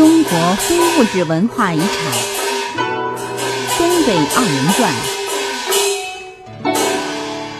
[0.00, 1.86] 中国非物质文化遗产
[3.76, 4.90] 《东北二人转》，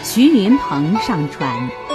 [0.03, 1.90] 徐云鹏上传。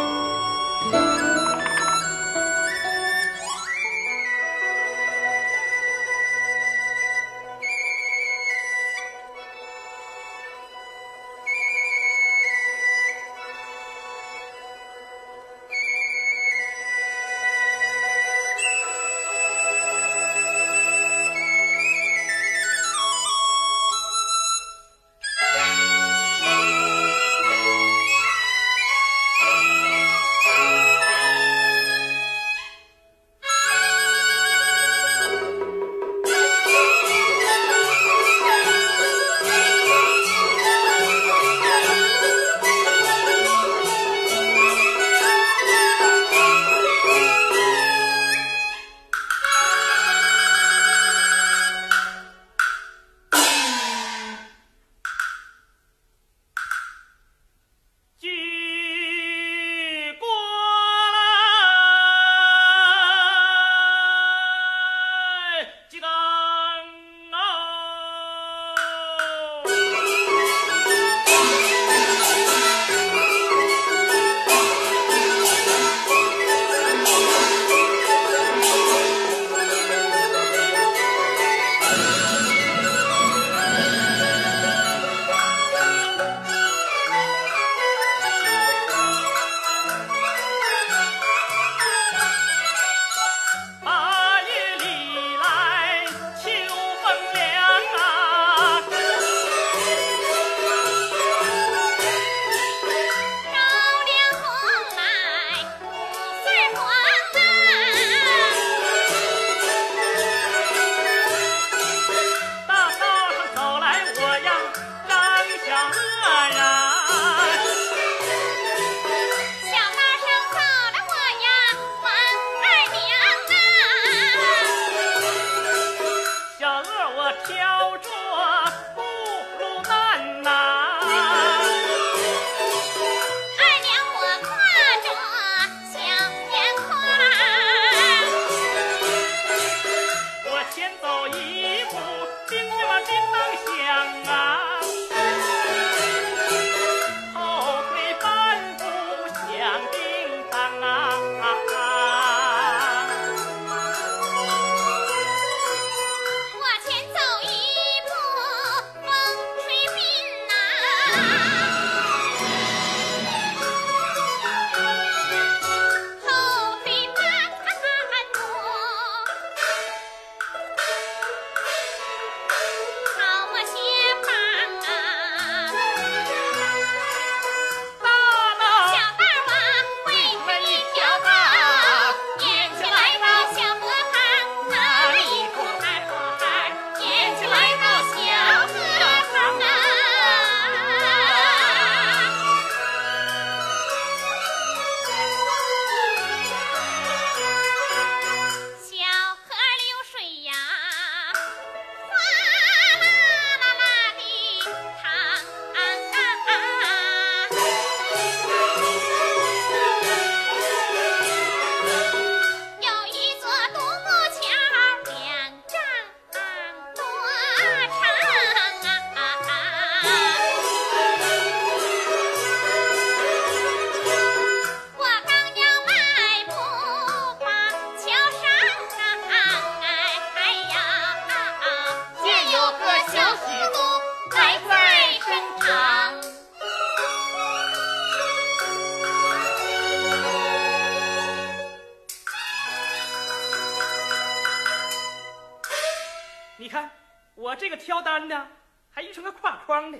[249.37, 249.99] 挎框的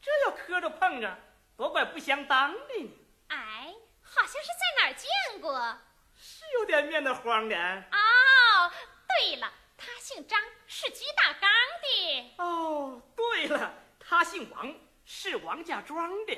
[0.00, 1.18] 这要磕着碰着
[1.56, 2.90] 多怪不相当的呢。
[3.28, 5.78] 哎好像是在哪儿见过。
[6.18, 8.72] 是有点面的慌的哦
[9.08, 11.50] 对了他姓张是鸡大刚
[11.82, 12.34] 的。
[12.38, 14.74] 哦对了他姓王
[15.04, 16.34] 是王家庄的。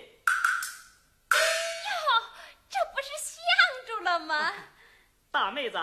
[2.70, 4.52] 这不是相住了吗？
[5.30, 5.78] 大妹子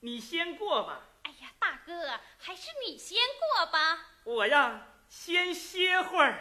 [0.00, 6.38] 你先过吧哎呀大哥还是你先过吧我呀先歇会儿。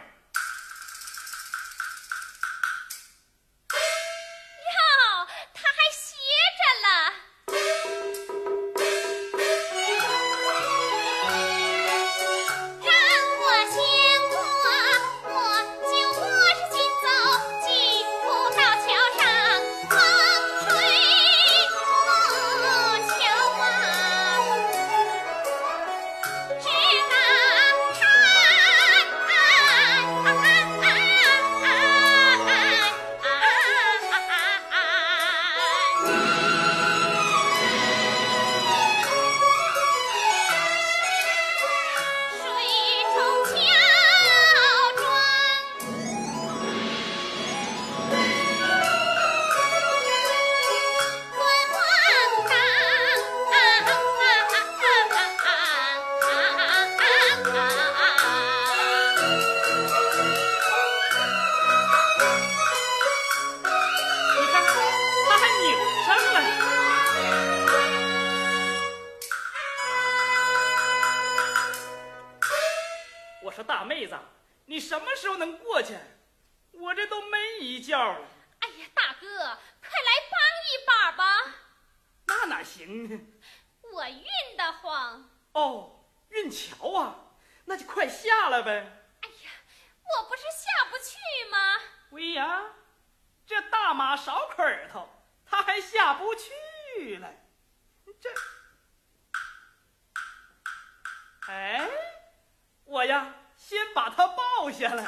[103.07, 105.05] 呀，先把他抱下来。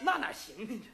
[0.00, 0.82] 那哪行呢？
[0.84, 0.90] 这，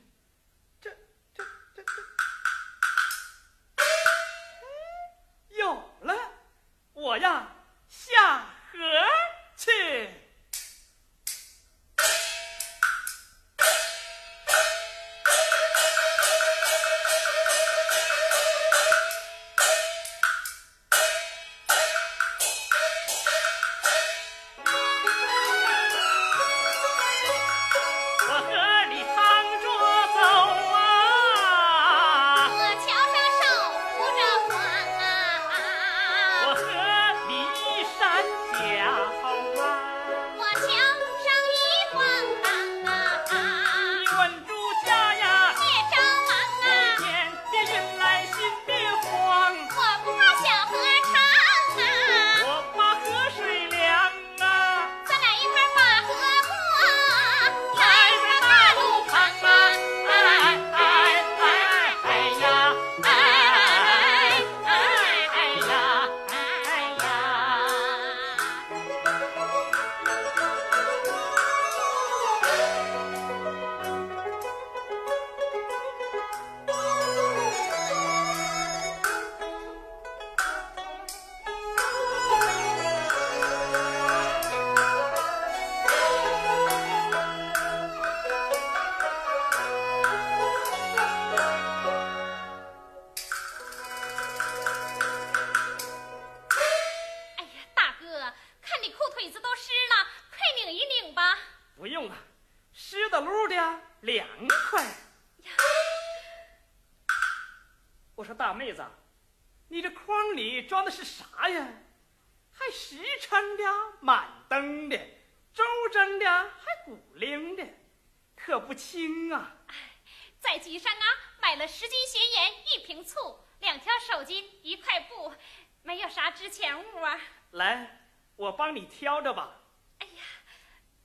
[128.84, 129.56] 挑着吧。
[129.98, 130.22] 哎呀，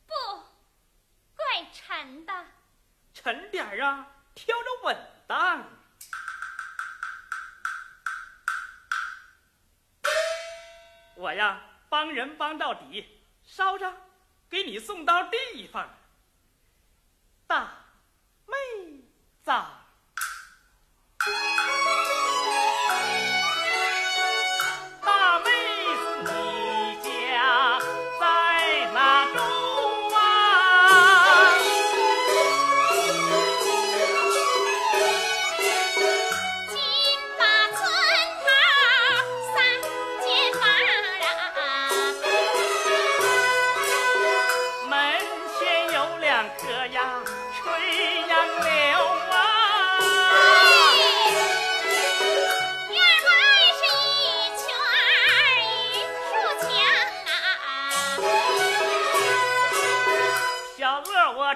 [0.05, 0.13] 不，
[1.35, 2.45] 怪沉的。
[3.13, 5.63] 沉点儿啊，挑着稳当。
[11.15, 13.93] 我呀，帮人帮到底，捎着，
[14.49, 15.89] 给你送到地方。
[17.47, 17.85] 大
[18.45, 18.55] 妹
[19.43, 19.51] 子。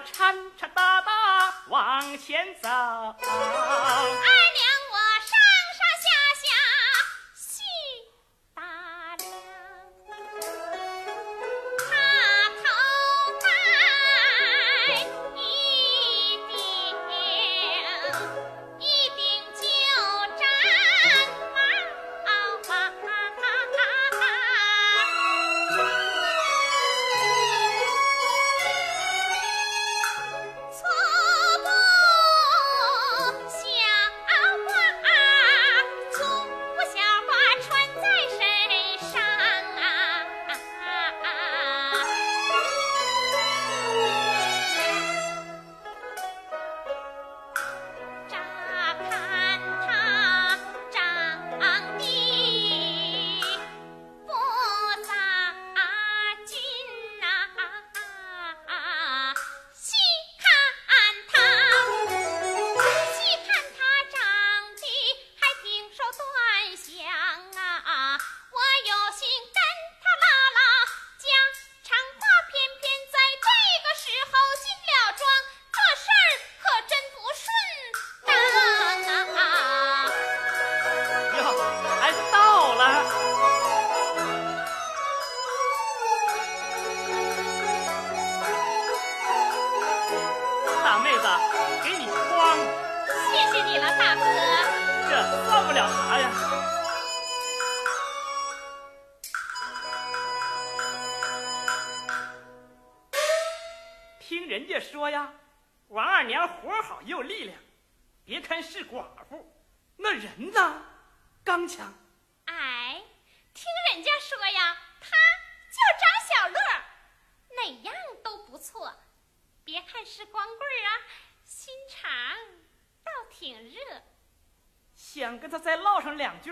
[0.06, 2.70] 颤颤哒哒往前走。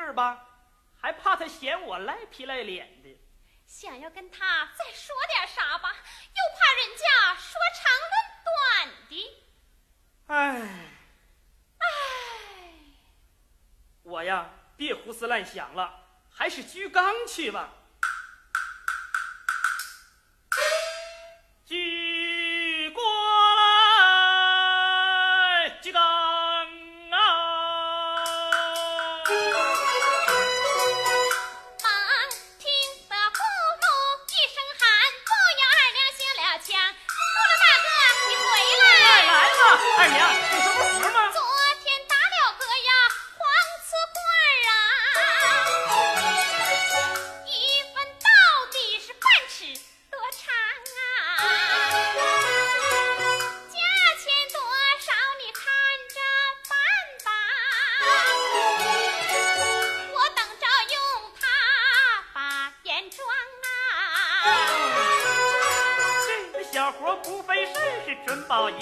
[0.07, 0.41] 是吧？
[1.01, 3.19] 还怕他嫌我赖皮赖脸的？
[3.65, 5.89] 想要跟他再说点啥吧？
[5.91, 8.13] 又怕人家说长论
[8.45, 8.49] 短
[9.09, 9.13] 的。
[10.27, 10.35] 唉，
[11.77, 11.85] 唉，
[14.03, 17.73] 我呀，别胡思乱想了，还是鞠躬去吧。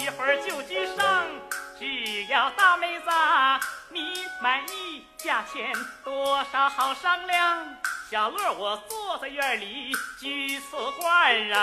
[0.06, 1.26] 一会儿就去上，
[1.76, 3.06] 只要大妹子
[3.88, 5.72] 你满意，价钱
[6.04, 7.66] 多少好商量。
[8.08, 11.58] 小乐，我坐在院里，居次惯让。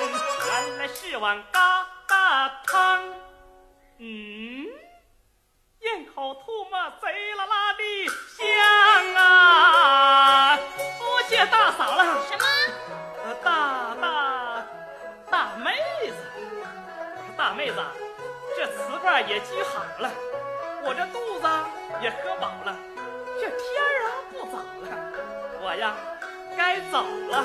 [0.00, 3.04] 原来是碗疙瘩汤，
[3.98, 4.66] 嗯，
[5.80, 7.82] 咽口唾沫贼拉拉的
[8.38, 10.56] 香啊！
[10.98, 12.04] 多谢大嫂了。
[12.26, 12.44] 什么？
[13.42, 14.66] 大大
[15.30, 15.72] 大妹
[16.08, 17.76] 子，我说大妹子，
[18.56, 20.10] 这瓷罐也聚好了，
[20.84, 21.46] 我这肚子
[22.02, 22.74] 也喝饱了，
[23.38, 24.56] 这天儿啊不早
[24.88, 24.88] 了，
[25.60, 25.94] 我呀
[26.56, 27.44] 该走了。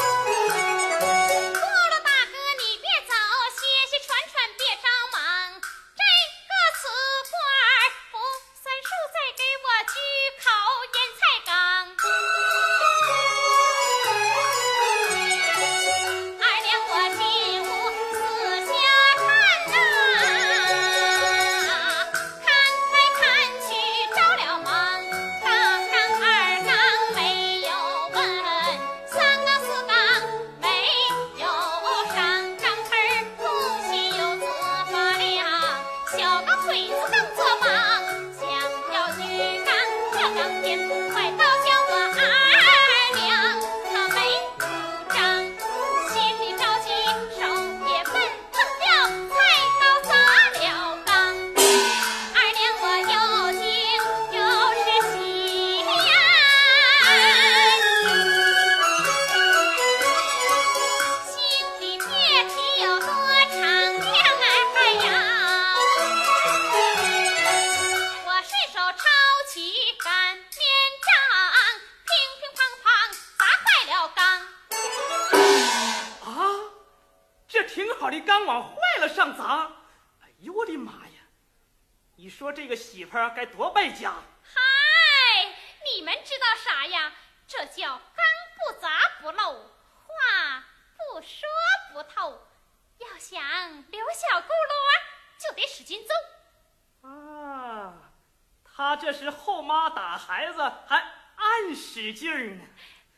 [100.87, 100.97] 还
[101.35, 102.61] 暗使劲儿呢。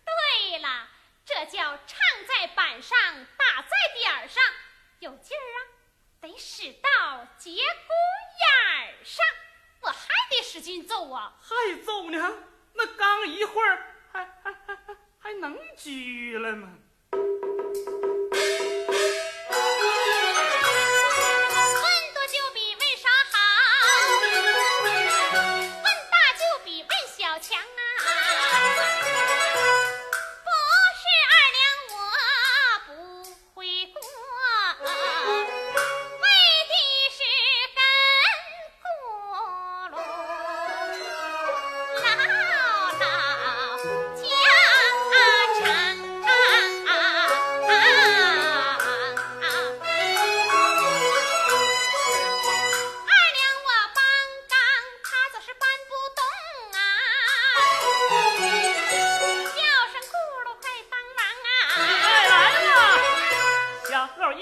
[0.05, 0.87] 对了，
[1.25, 2.97] 这叫唱在板上，
[3.37, 4.43] 打在点儿上，
[4.99, 5.57] 有劲儿啊，
[6.21, 7.93] 得使到节骨
[8.39, 9.25] 眼儿上。
[9.81, 11.33] 我还得使劲揍啊！
[11.41, 12.33] 还揍呢？
[12.73, 16.77] 那刚一会儿还还还还还能拘了吗？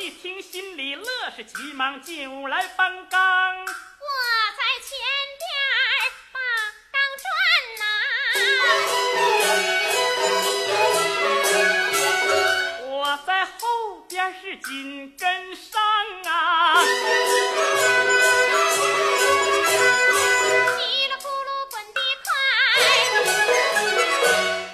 [0.01, 3.55] 一听心里乐，是急忙进屋来搬缸。
[3.59, 3.65] 我
[4.57, 4.97] 在前
[5.37, 5.45] 边
[6.33, 6.39] 把
[6.91, 7.23] 缸转
[7.77, 7.83] 呐、
[12.87, 15.79] 我在后边是紧跟上
[16.25, 16.83] 啊，叽
[20.79, 20.81] 里
[21.13, 22.31] 咕噜滚得快，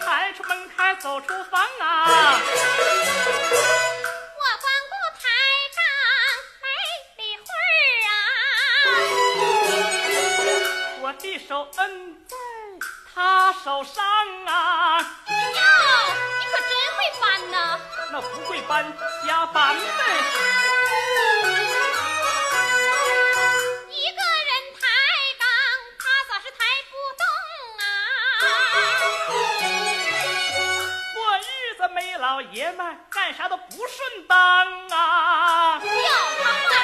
[0.06, 2.40] 抬出门开走厨房啊，
[11.48, 12.36] 手摁在
[13.16, 14.04] 他手上
[14.48, 15.06] 啊，哟，
[16.40, 17.80] 你可真会搬呐！
[18.12, 18.86] 那不会搬
[19.26, 19.82] 瞎搬呗。
[23.90, 24.82] 一个人抬
[25.40, 25.48] 杠，
[25.98, 26.60] 他咋是抬
[26.92, 27.24] 不动
[27.80, 27.90] 啊？
[31.14, 31.42] 过日
[31.78, 34.38] 子没老爷们，干啥都不顺当
[34.90, 35.80] 啊。
[35.82, 35.90] 哟，
[36.70, 36.77] 他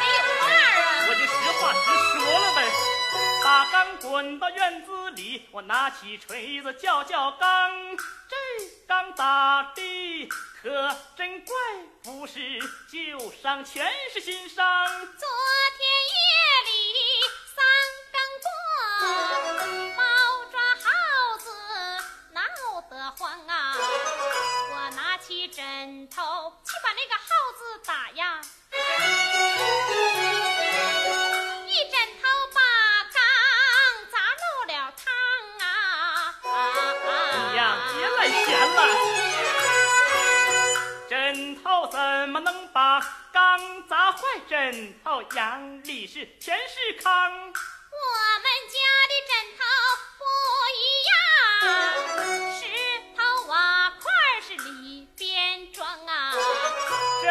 [4.03, 7.71] 滚到院子里，我拿起锤子叫叫缸。
[8.27, 8.35] 这
[8.85, 10.29] 缸打的
[10.61, 11.55] 可真怪，
[12.03, 12.59] 不是
[12.91, 14.85] 旧伤，全是新伤。
[14.87, 15.27] 昨
[15.77, 16.19] 天夜
[16.67, 16.69] 里
[17.55, 17.63] 三
[18.11, 20.03] 更过，猫
[20.51, 21.47] 抓耗子
[22.33, 22.41] 闹
[22.89, 23.77] 得慌啊！
[23.77, 27.23] 我拿起枕头去把那个耗
[27.57, 28.41] 子打呀，
[41.09, 42.99] 枕头怎么能把
[43.31, 44.17] 缸砸坏？
[44.49, 47.31] 枕头眼里是全是糠。
[47.31, 47.37] 我
[48.43, 48.75] 们家
[49.09, 49.61] 的枕头
[50.19, 50.21] 不
[50.75, 51.15] 一样，
[52.59, 52.61] 石
[53.15, 53.17] 头
[53.47, 53.53] 瓦
[53.91, 54.03] 块
[54.41, 56.11] 是里边装啊。
[57.21, 57.25] 这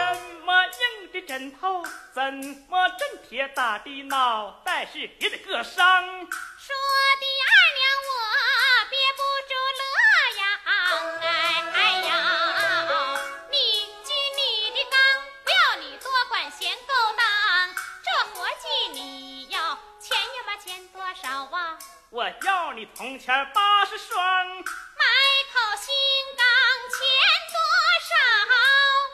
[0.45, 1.85] 么硬的枕头，
[2.15, 2.23] 怎
[2.69, 6.05] 么真铁打的脑袋是也得硌伤？
[6.05, 6.75] 说
[7.21, 8.11] 的二娘我
[22.95, 24.21] 铜钱八十双，
[24.57, 24.65] 买
[25.53, 25.93] 口新
[26.37, 26.45] 缸
[26.93, 26.99] 钱
[27.51, 27.57] 多
[28.09, 28.15] 少？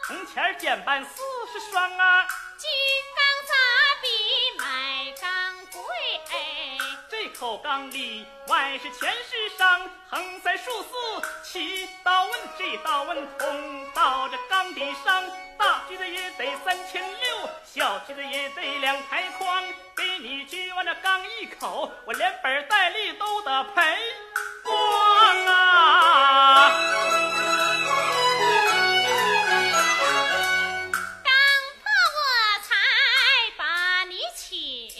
[0.06, 2.26] 铜钱减半四十双啊！
[2.56, 2.68] 金
[3.14, 3.54] 刚咋
[4.02, 4.08] 比
[4.58, 5.80] 买缸贵？
[7.08, 10.88] 这口缸里外是全是伤，横三竖四
[11.44, 15.24] 七道纹，这道纹通到这缸底上，
[15.56, 19.64] 大锯子也得三千六，小锯子也得两台筐。
[20.20, 23.96] 给你锯完这刚一口，我连本带利都得赔
[24.64, 24.74] 光
[25.46, 26.72] 啊！
[31.22, 31.32] 刚
[31.78, 32.18] 破我
[32.64, 32.74] 才
[33.56, 34.90] 把你请，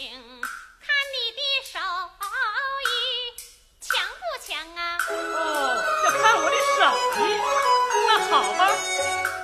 [0.79, 1.77] 看你的手
[2.85, 2.87] 艺
[3.81, 4.97] 强不强啊？
[5.09, 5.11] 哦，
[6.05, 6.79] 要看我的手
[7.25, 7.27] 艺，
[8.07, 8.61] 那好吧，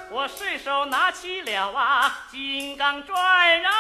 [0.10, 3.18] 我顺手拿起了啊金刚钻
[3.66, 3.72] 啊，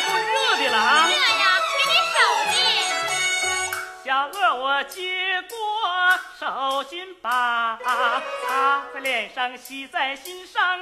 [0.00, 1.08] 不热的了啊。
[1.08, 2.18] 热呀给你手
[2.50, 5.56] 巾小乐我接过
[6.38, 7.78] 手巾把
[8.46, 10.80] 擦在脸上洗在心上二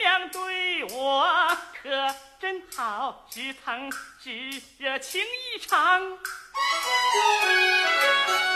[0.00, 3.90] 娘对我可真好只疼
[4.20, 6.18] 只热情一场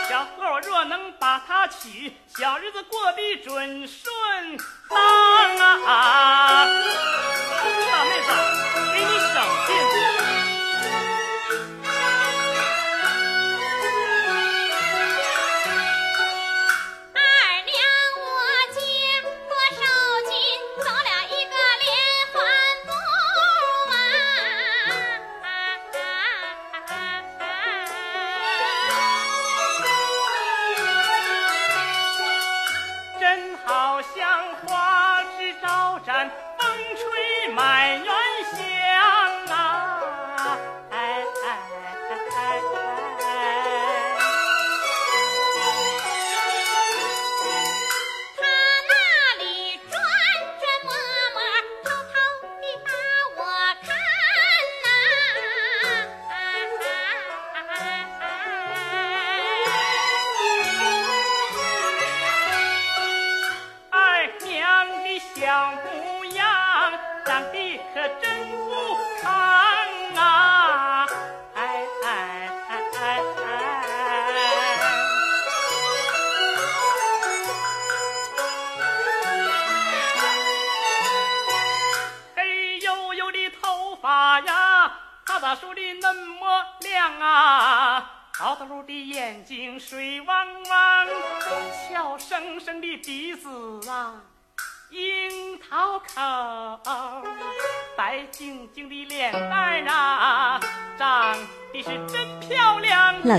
[0.09, 4.57] 小后若能把她娶，小日子过得准顺
[4.89, 4.97] 当
[5.85, 6.65] 啊！
[6.65, 8.29] 大妹子，
[8.93, 9.33] 给你省
[9.67, 10.56] 劲。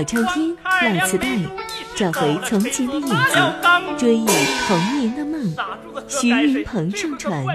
[0.09, 1.27] 收听老磁带，
[1.95, 4.25] 找回从前的影子，追忆
[4.67, 5.55] 童年的梦。
[6.07, 7.45] 徐云鹏上传。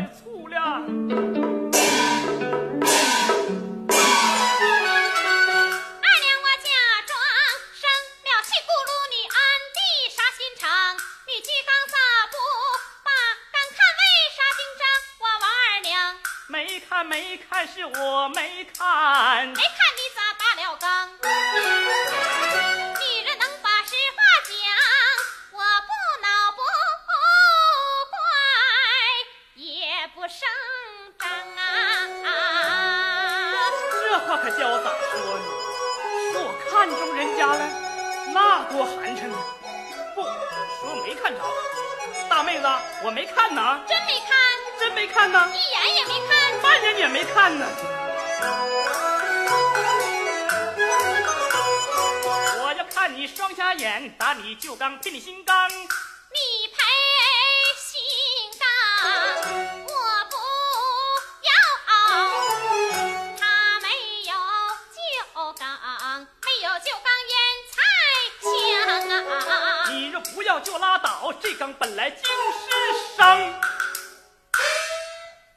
[70.61, 73.27] 就拉倒，这缸本来就是生。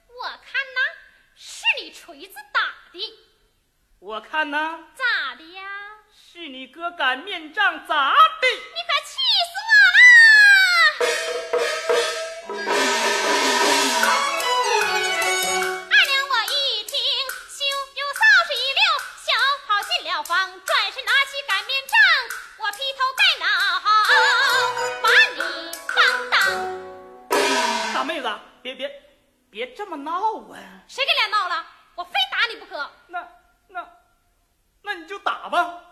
[0.10, 0.80] 我看呐，
[1.36, 3.14] 是你锤子打的。
[4.00, 5.64] 我看呐，咋的呀？
[6.14, 8.48] 是你哥擀面杖砸的。
[28.78, 30.84] 别别别这么闹啊！
[30.88, 31.66] 谁跟俩闹了？
[31.96, 32.92] 我非打你不可！
[33.08, 33.28] 那
[33.70, 33.90] 那
[34.84, 35.84] 那你就打吧，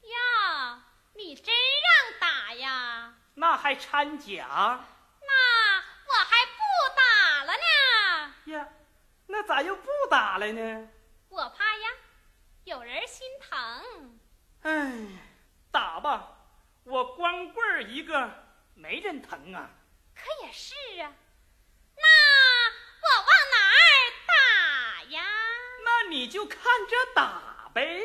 [0.00, 0.82] 呀，
[1.14, 3.14] 你真让打呀？
[3.34, 4.80] 那还掺假
[5.20, 6.60] 那我还不
[6.96, 8.52] 打了呢。
[8.52, 8.68] 呀？
[9.26, 10.88] 那咋又不打了呢？
[11.28, 11.90] 我怕呀，
[12.64, 14.18] 有人心疼。
[14.62, 14.92] 哎，
[15.70, 16.36] 打吧，
[16.84, 18.30] 我光棍儿一个，
[18.74, 19.68] 没人疼啊。
[20.14, 21.12] 可也是啊，那
[23.02, 23.82] 我往哪儿
[24.28, 24.32] 打
[25.10, 25.22] 呀？
[25.84, 28.02] 那你就看着打呗。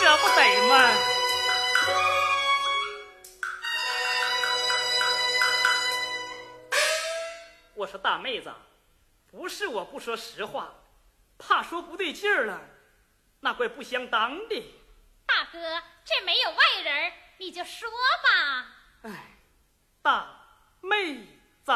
[0.00, 0.96] 舍不得吗。
[7.74, 8.50] 我说大妹子，
[9.30, 10.72] 不是我不说实话，
[11.36, 12.58] 怕说不对劲儿了，
[13.40, 14.74] 那怪不相当的。
[15.26, 17.90] 大哥，这没有外人，你就说
[18.22, 18.66] 吧。
[19.02, 19.36] 哎，
[20.00, 20.26] 大
[20.80, 21.26] 妹
[21.62, 21.72] 子，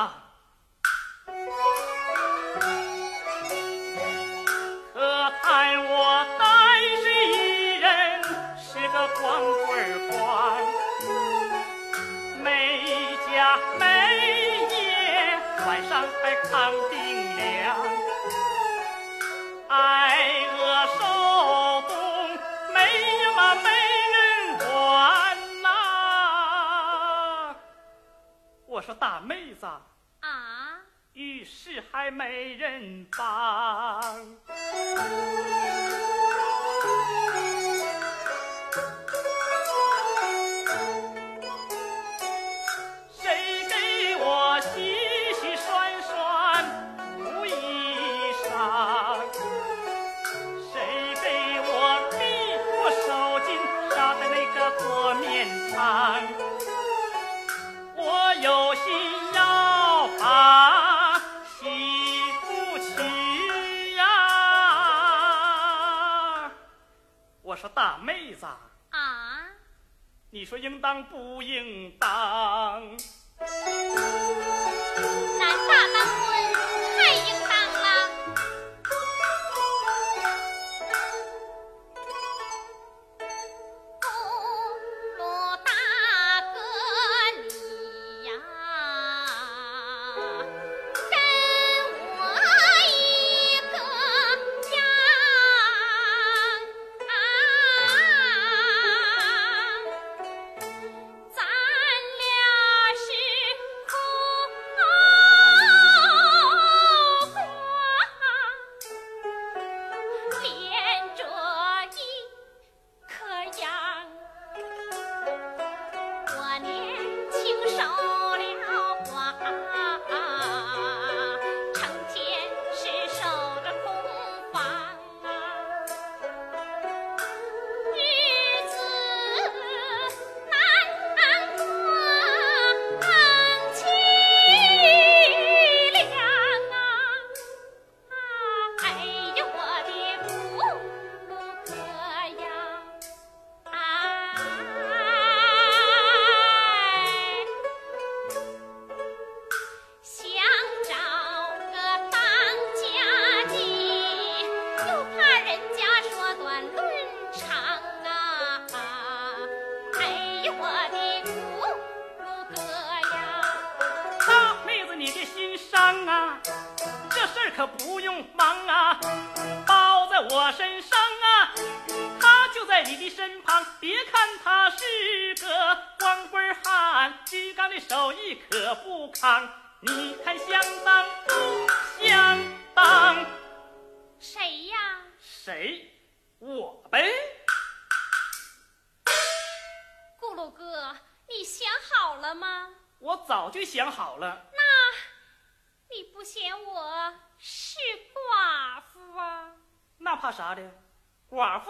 [16.25, 17.77] 还扛冰凉，
[19.69, 19.77] 挨
[20.57, 21.03] 饿受
[21.87, 21.95] 冻，
[22.73, 22.81] 没
[23.21, 23.69] 呀嘛没
[24.15, 25.67] 人管呐、
[28.65, 30.81] 我说大妹子，啊，
[31.13, 34.03] 遇事还没人帮。
[67.65, 68.45] 说大妹子，
[68.91, 69.47] 啊，
[70.29, 72.95] 你说应当不应当？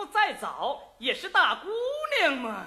[0.07, 1.68] 再早也是大姑
[2.20, 2.66] 娘嘛。